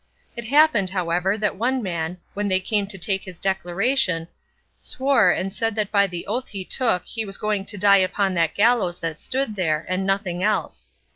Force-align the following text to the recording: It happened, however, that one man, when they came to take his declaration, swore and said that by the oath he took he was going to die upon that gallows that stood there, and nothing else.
It 0.35 0.45
happened, 0.45 0.89
however, 0.89 1.37
that 1.37 1.57
one 1.57 1.83
man, 1.83 2.17
when 2.33 2.47
they 2.47 2.59
came 2.59 2.87
to 2.87 2.97
take 2.97 3.21
his 3.23 3.39
declaration, 3.39 4.29
swore 4.79 5.29
and 5.29 5.53
said 5.53 5.75
that 5.75 5.91
by 5.91 6.07
the 6.07 6.25
oath 6.25 6.47
he 6.47 6.65
took 6.65 7.05
he 7.05 7.23
was 7.23 7.37
going 7.37 7.65
to 7.65 7.77
die 7.77 7.97
upon 7.99 8.33
that 8.33 8.55
gallows 8.55 8.99
that 9.01 9.21
stood 9.21 9.55
there, 9.55 9.85
and 9.87 10.03
nothing 10.03 10.41
else. 10.41 10.87